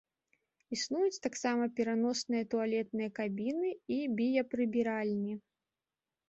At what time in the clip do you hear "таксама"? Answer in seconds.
1.25-1.63